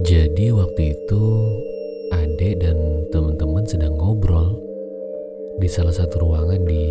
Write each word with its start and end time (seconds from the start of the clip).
Jadi 0.00 0.50
waktu 0.50 0.96
itu 0.96 1.24
Ade 2.10 2.56
dan 2.58 3.06
teman-teman 3.14 3.62
sedang 3.68 3.94
ngobrol 3.94 4.58
di 5.60 5.68
salah 5.68 5.92
satu 5.92 6.24
ruangan 6.24 6.64
di 6.64 6.82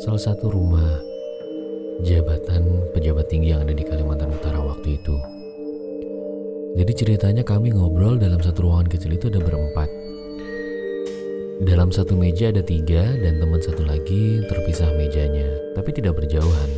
salah 0.00 0.18
satu 0.18 0.50
rumah 0.50 0.98
jabatan 2.02 2.82
pejabat 2.96 3.28
tinggi 3.28 3.52
yang 3.52 3.62
ada 3.62 3.76
di 3.76 3.84
Kalimantan 3.84 4.32
Utara 4.32 4.58
waktu 4.58 4.96
itu. 4.96 5.14
Jadi 6.80 6.92
ceritanya 6.94 7.42
kami 7.44 7.76
ngobrol 7.76 8.16
dalam 8.16 8.40
satu 8.40 8.66
ruangan 8.66 8.88
kecil 8.88 9.14
itu 9.14 9.28
ada 9.28 9.44
berempat. 9.44 9.97
Dalam 11.58 11.90
satu 11.90 12.14
meja 12.14 12.54
ada 12.54 12.62
tiga 12.62 13.18
dan 13.18 13.42
teman 13.42 13.58
satu 13.58 13.82
lagi 13.82 14.38
terpisah 14.46 14.94
mejanya, 14.94 15.74
tapi 15.74 15.90
tidak 15.90 16.14
berjauhan. 16.14 16.70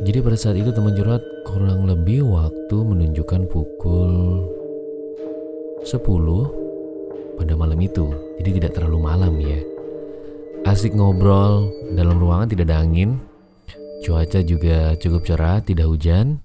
Jadi 0.00 0.18
pada 0.24 0.38
saat 0.40 0.56
itu 0.56 0.72
teman 0.72 0.96
curhat 0.96 1.20
kurang 1.44 1.84
lebih 1.84 2.24
waktu 2.24 2.72
menunjukkan 2.72 3.44
pukul 3.52 4.48
10 5.84 5.92
pada 7.36 7.52
malam 7.52 7.76
itu. 7.84 8.08
Jadi 8.40 8.64
tidak 8.64 8.80
terlalu 8.80 8.96
malam 8.96 9.36
ya. 9.36 9.60
Asik 10.64 10.96
ngobrol, 10.96 11.68
dalam 11.92 12.16
ruangan 12.16 12.48
tidak 12.48 12.72
ada 12.72 12.80
angin. 12.80 13.20
Cuaca 14.08 14.40
juga 14.40 14.96
cukup 14.96 15.28
cerah, 15.28 15.60
tidak 15.60 15.84
hujan. 15.84 16.40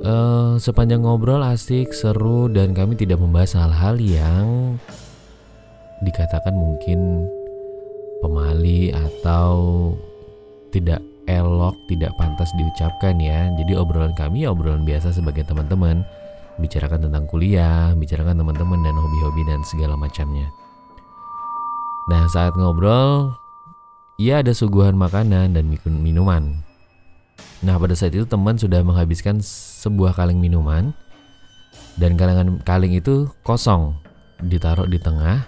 Uh, 0.00 0.56
sepanjang 0.56 1.04
ngobrol 1.04 1.44
asik, 1.44 1.92
seru 1.92 2.48
dan 2.48 2.72
kami 2.72 2.96
tidak 2.96 3.20
membahas 3.20 3.52
hal-hal 3.52 4.00
yang 4.00 4.80
dikatakan 6.00 6.56
mungkin 6.56 7.28
pemali 8.24 8.96
atau 8.96 9.92
tidak 10.72 11.04
elok, 11.28 11.76
tidak 11.92 12.16
pantas 12.16 12.48
diucapkan 12.56 13.20
ya. 13.20 13.52
Jadi 13.60 13.76
obrolan 13.76 14.16
kami 14.16 14.48
ya 14.48 14.56
obrolan 14.56 14.88
biasa 14.88 15.12
sebagai 15.12 15.44
teman-teman, 15.44 16.00
bicarakan 16.56 17.04
tentang 17.04 17.28
kuliah, 17.28 17.92
bicarakan 17.92 18.40
teman-teman 18.40 18.80
dan 18.80 18.96
hobi-hobi 18.96 19.44
dan 19.44 19.60
segala 19.68 20.00
macamnya. 20.00 20.48
Nah, 22.08 22.24
saat 22.32 22.56
ngobrol, 22.56 23.36
ya 24.16 24.40
ada 24.40 24.56
suguhan 24.56 24.96
makanan 24.96 25.52
dan 25.52 25.68
minuman. 25.68 26.69
Nah 27.60 27.76
pada 27.76 27.92
saat 27.92 28.16
itu 28.16 28.24
teman 28.24 28.56
sudah 28.56 28.80
menghabiskan 28.80 29.40
sebuah 29.84 30.16
kaleng 30.16 30.40
minuman 30.40 30.96
dan 32.00 32.16
kalengan 32.16 32.60
kaleng 32.64 32.96
itu 32.96 33.28
kosong 33.44 33.96
ditaruh 34.40 34.88
di 34.88 34.96
tengah. 34.96 35.44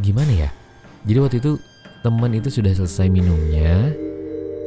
Gimana 0.00 0.32
ya? 0.32 0.50
Jadi 1.08 1.18
waktu 1.20 1.36
itu 1.40 1.52
teman 2.04 2.32
itu 2.36 2.48
sudah 2.52 2.72
selesai 2.76 3.08
minumnya 3.08 3.92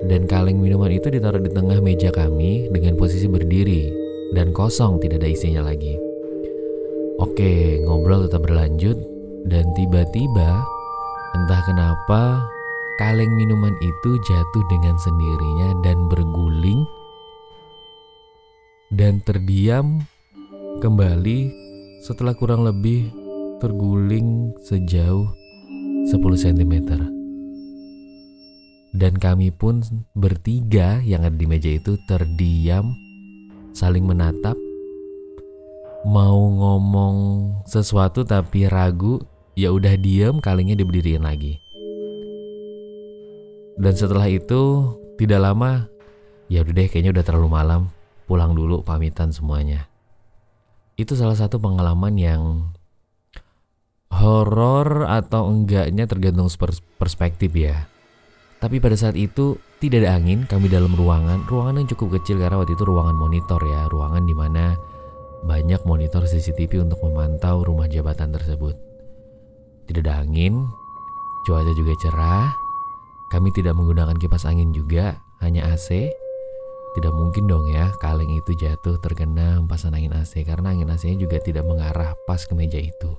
dan 0.09 0.25
kaleng 0.25 0.57
minuman 0.57 0.89
itu 0.89 1.09
ditaruh 1.09 1.41
di 1.41 1.53
tengah 1.53 1.81
meja 1.81 2.09
kami 2.09 2.69
dengan 2.73 2.97
posisi 2.97 3.29
berdiri 3.29 3.89
dan 4.33 4.49
kosong 4.51 4.97
tidak 5.01 5.21
ada 5.21 5.29
isinya 5.29 5.61
lagi. 5.69 5.97
Oke, 7.21 7.79
ngobrol 7.85 8.27
tetap 8.27 8.43
berlanjut 8.43 8.99
dan 9.47 9.69
tiba-tiba 9.77 10.65
entah 11.37 11.61
kenapa 11.63 12.43
kaleng 12.95 13.35
minuman 13.35 13.75
itu 13.83 14.15
jatuh 14.23 14.63
dengan 14.71 14.95
sendirinya 14.95 15.75
dan 15.83 16.07
berguling 16.07 16.87
dan 18.95 19.19
terdiam 19.27 19.99
kembali 20.79 21.51
setelah 21.99 22.31
kurang 22.31 22.63
lebih 22.63 23.11
terguling 23.59 24.55
sejauh 24.63 25.27
10 26.07 26.15
cm. 26.15 26.73
Dan 28.95 29.19
kami 29.19 29.51
pun 29.51 29.83
bertiga 30.15 31.03
yang 31.03 31.27
ada 31.27 31.35
di 31.35 31.43
meja 31.51 31.67
itu 31.67 31.99
terdiam 32.07 32.95
saling 33.75 34.07
menatap 34.07 34.55
mau 36.07 36.39
ngomong 36.39 37.17
sesuatu 37.67 38.23
tapi 38.23 38.71
ragu 38.71 39.19
ya 39.51 39.75
udah 39.75 39.99
diem 39.99 40.39
kalingnya 40.39 40.79
diberdiriin 40.79 41.27
lagi 41.27 41.64
dan 43.75 43.93
setelah 43.95 44.27
itu 44.31 44.93
tidak 45.19 45.39
lama 45.43 45.87
ya 46.47 46.61
udah 46.61 46.73
deh 46.73 46.87
kayaknya 46.87 47.11
udah 47.15 47.25
terlalu 47.25 47.49
malam, 47.51 47.81
pulang 48.29 48.53
dulu 48.55 48.85
pamitan 48.85 49.33
semuanya. 49.33 49.89
Itu 50.95 51.17
salah 51.19 51.35
satu 51.35 51.59
pengalaman 51.59 52.15
yang 52.15 52.71
horor 54.15 55.09
atau 55.11 55.51
enggaknya 55.51 56.07
tergantung 56.07 56.47
perspektif 56.95 57.51
ya. 57.51 57.91
Tapi 58.63 58.79
pada 58.79 58.95
saat 58.95 59.19
itu 59.19 59.59
tidak 59.83 60.07
ada 60.07 60.15
angin, 60.15 60.47
kami 60.47 60.71
dalam 60.71 60.95
ruangan, 60.95 61.43
ruangan 61.45 61.83
yang 61.83 61.89
cukup 61.91 62.17
kecil 62.17 62.39
karena 62.39 62.57
waktu 62.57 62.73
itu 62.73 62.87
ruangan 62.87 63.13
monitor 63.13 63.59
ya, 63.59 63.91
ruangan 63.91 64.23
di 64.23 64.31
mana 64.31 64.79
banyak 65.45 65.83
monitor 65.83 66.23
CCTV 66.25 66.87
untuk 66.87 67.03
memantau 67.03 67.61
rumah 67.61 67.85
jabatan 67.91 68.31
tersebut. 68.31 68.73
Tidak 69.85 70.01
ada 70.01 70.23
angin, 70.23 70.65
cuaca 71.45 71.69
juga 71.77 71.93
cerah, 72.01 72.49
kami 73.35 73.51
tidak 73.51 73.75
menggunakan 73.75 74.15
kipas 74.15 74.47
angin 74.47 74.71
juga, 74.71 75.19
hanya 75.43 75.67
AC. 75.67 76.07
Tidak 76.95 77.11
mungkin 77.11 77.51
dong 77.51 77.67
ya 77.67 77.91
kaleng 77.99 78.31
itu 78.31 78.55
jatuh 78.55 78.95
terkena 79.03 79.59
empasan 79.59 79.91
angin 79.91 80.15
AC 80.15 80.47
karena 80.47 80.71
angin 80.71 80.87
AC-nya 80.87 81.19
juga 81.19 81.43
tidak 81.43 81.67
mengarah 81.67 82.15
pas 82.23 82.39
ke 82.47 82.55
meja 82.55 82.79
itu. 82.79 83.11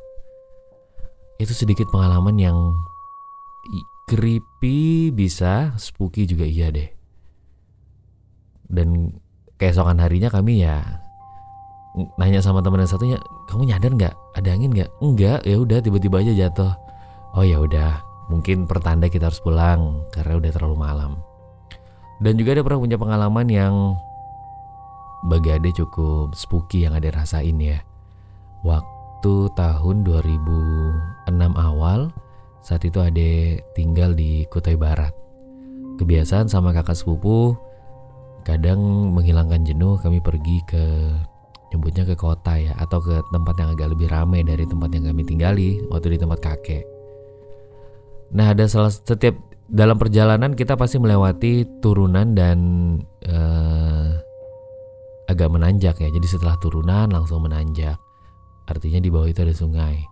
Itu 1.36 1.52
sedikit 1.52 1.92
pengalaman 1.92 2.40
yang 2.40 2.56
creepy 4.08 5.12
bisa, 5.12 5.76
spooky 5.76 6.24
juga 6.24 6.48
iya 6.48 6.72
deh. 6.72 6.88
Dan 8.72 9.12
keesokan 9.60 10.00
harinya 10.00 10.32
kami 10.32 10.64
ya 10.64 10.80
nanya 12.16 12.40
sama 12.40 12.64
teman 12.64 12.80
yang 12.80 12.88
satunya, 12.88 13.20
kamu 13.52 13.68
nyadar 13.68 13.92
nggak 13.92 14.14
ada 14.32 14.48
angin 14.48 14.72
nggak? 14.72 14.88
Enggak, 15.04 15.44
ya 15.44 15.60
udah 15.60 15.84
tiba-tiba 15.84 16.24
aja 16.24 16.32
jatuh. 16.32 16.72
Oh 17.36 17.44
ya 17.44 17.60
udah, 17.60 18.00
mungkin 18.26 18.66
pertanda 18.66 19.06
kita 19.06 19.30
harus 19.30 19.42
pulang 19.42 20.06
karena 20.10 20.38
udah 20.38 20.50
terlalu 20.50 20.76
malam. 20.78 21.12
Dan 22.18 22.40
juga 22.40 22.56
ada 22.56 22.64
pernah 22.64 22.80
punya 22.80 22.96
pengalaman 22.96 23.46
yang 23.52 23.74
bagi 25.28 25.52
Ade 25.52 25.74
cukup 25.76 26.32
spooky 26.32 26.88
yang 26.88 26.96
ada 26.96 27.12
rasain 27.12 27.56
ya. 27.60 27.82
Waktu 28.64 29.52
tahun 29.52 29.96
2006 30.06 31.28
awal, 31.54 32.14
saat 32.64 32.82
itu 32.88 32.98
Ade 33.04 33.60
tinggal 33.76 34.16
di 34.16 34.48
Kutai 34.48 34.78
Barat. 34.80 35.12
Kebiasaan 36.00 36.48
sama 36.48 36.72
kakak 36.72 36.96
sepupu, 36.96 37.56
kadang 38.44 39.12
menghilangkan 39.12 39.64
jenuh 39.64 40.00
kami 40.00 40.20
pergi 40.20 40.60
ke 40.64 40.84
nyebutnya 41.74 42.06
ke 42.06 42.14
kota 42.14 42.56
ya 42.56 42.72
atau 42.78 43.02
ke 43.02 43.20
tempat 43.34 43.54
yang 43.58 43.70
agak 43.74 43.88
lebih 43.92 44.08
ramai 44.08 44.40
dari 44.46 44.64
tempat 44.64 44.88
yang 44.94 45.10
kami 45.10 45.22
tinggali 45.26 45.70
waktu 45.92 46.16
di 46.16 46.18
tempat 46.22 46.38
kakek. 46.40 46.95
Nah, 48.34 48.56
ada 48.56 48.66
salah 48.66 48.90
setiap 48.90 49.36
dalam 49.66 49.98
perjalanan 49.98 50.54
kita 50.54 50.78
pasti 50.78 50.98
melewati 50.98 51.82
turunan 51.82 52.34
dan 52.34 52.58
uh, 53.26 54.10
agak 55.26 55.50
menanjak 55.50 55.98
ya. 55.98 56.08
Jadi 56.10 56.26
setelah 56.26 56.54
turunan 56.58 57.10
langsung 57.10 57.42
menanjak. 57.42 57.98
Artinya 58.66 58.98
di 58.98 59.10
bawah 59.10 59.30
itu 59.30 59.42
ada 59.46 59.54
sungai. 59.54 60.02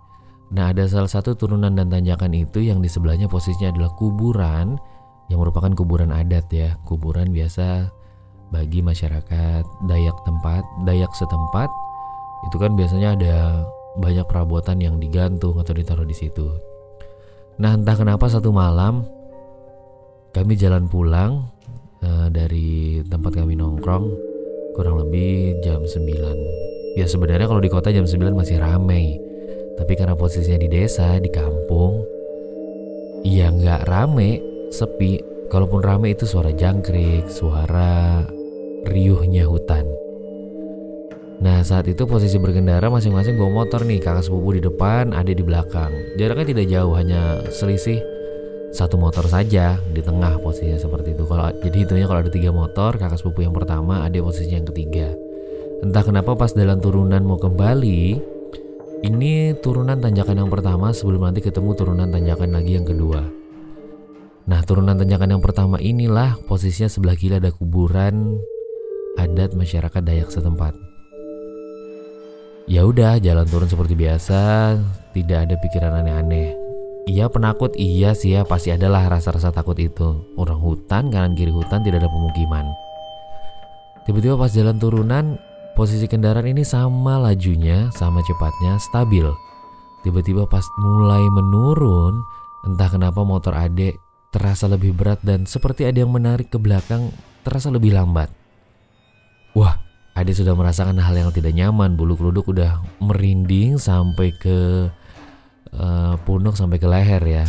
Nah, 0.55 0.71
ada 0.71 0.87
salah 0.87 1.11
satu 1.11 1.35
turunan 1.35 1.75
dan 1.75 1.91
tanjakan 1.91 2.31
itu 2.37 2.63
yang 2.63 2.79
di 2.79 2.87
sebelahnya 2.87 3.27
posisinya 3.27 3.75
adalah 3.75 3.91
kuburan 3.99 4.79
yang 5.27 5.43
merupakan 5.43 5.73
kuburan 5.75 6.15
adat 6.15 6.47
ya. 6.55 6.79
Kuburan 6.87 7.35
biasa 7.35 7.91
bagi 8.55 8.85
masyarakat 8.85 9.65
Dayak 9.91 10.17
tempat, 10.23 10.63
Dayak 10.87 11.11
setempat. 11.19 11.71
Itu 12.47 12.61
kan 12.63 12.79
biasanya 12.79 13.19
ada 13.19 13.37
banyak 13.99 14.27
perabotan 14.27 14.79
yang 14.79 15.03
digantung 15.03 15.59
atau 15.59 15.75
ditaruh 15.75 16.07
di 16.07 16.15
situ. 16.15 16.74
Nah 17.55 17.79
entah 17.79 17.95
kenapa 17.95 18.27
satu 18.27 18.51
malam 18.51 19.07
kami 20.35 20.59
jalan 20.59 20.91
pulang 20.91 21.47
uh, 22.03 22.27
dari 22.27 22.99
tempat 23.07 23.39
kami 23.39 23.55
nongkrong 23.55 24.11
kurang 24.75 24.99
lebih 25.07 25.63
jam 25.63 25.87
9 25.87 26.99
Ya 26.99 27.07
sebenarnya 27.07 27.47
kalau 27.47 27.63
di 27.63 27.71
kota 27.71 27.95
jam 27.95 28.07
9 28.07 28.35
masih 28.35 28.59
ramai 28.59 29.19
Tapi 29.79 29.93
karena 29.95 30.19
posisinya 30.19 30.59
di 30.63 30.69
desa, 30.71 31.19
di 31.23 31.31
kampung 31.31 32.03
Ya 33.25 33.49
nggak 33.49 33.89
rame, 33.89 34.43
sepi. 34.75 35.17
Kalaupun 35.49 35.81
rame 35.81 36.13
itu 36.13 36.27
suara 36.29 36.53
jangkrik, 36.53 37.31
suara 37.31 38.21
riuhnya 38.85 39.49
hutan 39.49 40.04
Nah 41.43 41.67
saat 41.67 41.91
itu 41.91 42.07
posisi 42.07 42.39
berkendara 42.39 42.87
masing-masing 42.93 43.35
gue 43.35 43.51
motor 43.51 43.83
nih 43.83 43.99
kakak 43.99 44.23
sepupu 44.23 44.55
di 44.55 44.63
depan 44.63 45.11
ada 45.11 45.33
di 45.35 45.43
belakang 45.43 45.91
Jaraknya 46.15 46.47
tidak 46.55 46.67
jauh 46.71 46.95
hanya 46.95 47.43
selisih 47.51 47.99
satu 48.75 48.99
motor 48.99 49.27
saja 49.31 49.79
di 49.95 50.03
tengah 50.03 50.43
posisinya 50.43 50.79
seperti 50.79 51.15
itu 51.15 51.23
kalau 51.31 51.47
jadi 51.63 51.77
hitungnya 51.87 52.07
kalau 52.11 52.21
ada 52.27 52.33
tiga 52.33 52.51
motor 52.51 52.99
kakak 52.99 53.19
sepupu 53.23 53.47
yang 53.47 53.55
pertama 53.55 54.03
ada 54.03 54.19
posisinya 54.19 54.63
yang 54.63 54.69
ketiga 54.75 55.09
entah 55.83 56.03
kenapa 56.03 56.35
pas 56.35 56.51
dalam 56.55 56.83
turunan 56.83 57.23
mau 57.23 57.39
kembali 57.39 58.35
Ini 59.05 59.61
turunan 59.61 60.01
tanjakan 60.01 60.41
yang 60.41 60.49
pertama 60.49 60.89
sebelum 60.97 61.29
nanti 61.29 61.45
ketemu 61.45 61.77
turunan 61.77 62.09
tanjakan 62.09 62.57
lagi 62.57 62.73
yang 62.73 62.89
kedua. 62.89 63.21
Nah, 64.49 64.61
turunan 64.65 64.97
tanjakan 64.97 65.37
yang 65.37 65.45
pertama 65.45 65.77
inilah 65.77 66.41
posisinya 66.49 66.89
sebelah 66.89 67.13
kiri 67.13 67.37
ada 67.37 67.53
kuburan 67.53 68.41
adat 69.21 69.53
masyarakat 69.53 70.01
Dayak 70.01 70.33
setempat. 70.33 70.94
Ya 72.65 72.89
udah, 72.89 73.21
jalan 73.21 73.45
turun 73.45 73.69
seperti 73.69 73.93
biasa, 73.93 74.73
tidak 75.13 75.39
ada 75.45 75.55
pikiran 75.61 76.01
aneh-aneh. 76.01 76.57
Iya 77.05 77.29
penakut, 77.29 77.77
iya 77.77 78.17
sih 78.17 78.33
ya 78.33 78.49
pasti 78.49 78.73
adalah 78.73 79.05
rasa-rasa 79.13 79.53
takut 79.53 79.77
itu. 79.77 80.25
Orang 80.41 80.65
hutan, 80.65 81.13
kanan 81.13 81.37
kiri 81.37 81.53
hutan 81.53 81.85
tidak 81.85 82.01
ada 82.01 82.09
pemukiman. 82.09 82.65
Tiba-tiba 84.09 84.41
pas 84.41 84.49
jalan 84.49 84.81
turunan, 84.81 85.37
posisi 85.77 86.09
kendaraan 86.09 86.49
ini 86.49 86.65
sama 86.65 87.21
lajunya, 87.21 87.93
sama 87.93 88.25
cepatnya, 88.25 88.81
stabil. 88.81 89.29
Tiba-tiba 90.01 90.49
pas 90.49 90.65
mulai 90.81 91.21
menurun, 91.37 92.17
entah 92.65 92.89
kenapa 92.89 93.21
motor 93.29 93.53
adek 93.53 94.01
terasa 94.33 94.73
lebih 94.73 94.97
berat 94.97 95.21
dan 95.21 95.45
seperti 95.45 95.85
ada 95.85 96.01
yang 96.01 96.17
menarik 96.17 96.49
ke 96.49 96.57
belakang 96.57 97.13
terasa 97.45 97.69
lebih 97.69 97.93
lambat. 97.93 98.33
Wah, 99.53 99.84
adek 100.25 100.41
sudah 100.41 100.57
merasakan 100.57 100.97
hal 100.97 101.13
yang 101.13 101.29
tidak 101.37 101.53
nyaman, 101.53 102.01
bulu 102.01 102.17
kuduk 102.17 102.49
udah 102.49 102.81
merinding 102.97 103.77
sampai 103.77 104.33
ke 104.33 104.89
uh, 105.77 106.17
punuk 106.25 106.57
sampai 106.57 106.81
ke 106.81 106.89
leher 106.89 107.21
ya. 107.21 107.45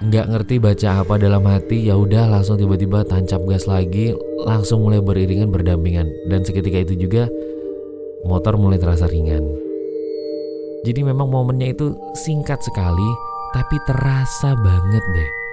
Nggak 0.00 0.24
ngerti 0.24 0.54
baca 0.64 1.04
apa 1.04 1.20
dalam 1.20 1.44
hati. 1.44 1.84
Ya 1.84 2.00
udah 2.00 2.32
langsung 2.32 2.56
tiba-tiba 2.56 3.04
tancap 3.04 3.44
gas 3.44 3.68
lagi. 3.68 4.16
Langsung 4.40 4.88
mulai 4.88 5.04
beriringan 5.04 5.52
berdampingan. 5.52 6.32
Dan 6.32 6.48
seketika 6.48 6.80
itu 6.80 6.96
juga 6.96 7.28
motor 8.24 8.56
mulai 8.56 8.80
terasa 8.80 9.04
ringan. 9.04 9.44
Jadi 10.88 11.00
memang 11.04 11.28
momennya 11.28 11.76
itu 11.76 11.92
singkat 12.16 12.64
sekali 12.64 13.10
tapi 13.52 13.76
terasa 13.84 14.56
banget 14.56 15.04
deh 15.12 15.43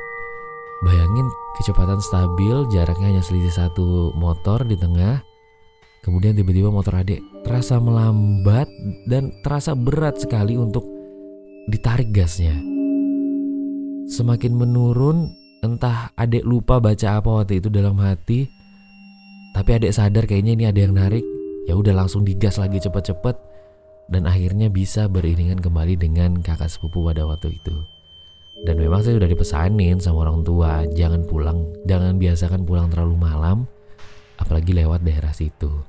bayangin 0.86 1.28
kecepatan 1.60 2.02
stabil 2.02 2.66
jaraknya 2.74 3.14
hanya 3.16 3.24
selisih 3.24 3.54
satu 3.54 4.12
motor 4.18 4.66
di 4.66 4.76
tengah 4.78 5.22
Kemudian 6.02 6.34
tiba-tiba 6.34 6.74
motor 6.74 6.98
adik 6.98 7.22
terasa 7.46 7.78
melambat 7.78 8.66
dan 9.06 9.30
terasa 9.46 9.78
berat 9.78 10.18
sekali 10.18 10.58
untuk 10.58 10.82
ditarik 11.70 12.10
gasnya. 12.10 12.58
Semakin 14.10 14.58
menurun, 14.58 15.30
entah 15.62 16.10
adik 16.18 16.42
lupa 16.42 16.82
baca 16.82 17.22
apa 17.22 17.30
waktu 17.30 17.62
itu 17.62 17.70
dalam 17.70 18.02
hati, 18.02 18.50
tapi 19.54 19.78
adik 19.78 19.94
sadar 19.94 20.26
kayaknya 20.26 20.58
ini 20.58 20.66
ada 20.66 20.80
yang 20.82 20.98
narik. 20.98 21.26
Ya 21.70 21.78
udah 21.78 21.94
langsung 21.94 22.26
digas 22.26 22.58
lagi 22.58 22.82
cepet-cepet 22.82 23.38
dan 24.10 24.26
akhirnya 24.26 24.74
bisa 24.74 25.06
beriringan 25.06 25.62
kembali 25.62 26.02
dengan 26.02 26.42
kakak 26.42 26.74
sepupu 26.74 27.06
pada 27.06 27.30
waktu 27.30 27.62
itu. 27.62 27.78
Dan 28.62 28.78
memang 28.78 29.02
saya 29.02 29.18
sudah 29.18 29.30
dipesanin 29.30 29.98
sama 29.98 30.30
orang 30.30 30.46
tua, 30.46 30.86
jangan 30.94 31.26
pulang, 31.26 31.66
jangan 31.90 32.22
biasakan 32.22 32.62
pulang 32.62 32.94
terlalu 32.94 33.18
malam, 33.18 33.66
apalagi 34.38 34.78
lewat 34.78 35.02
daerah 35.02 35.34
situ. 35.34 35.82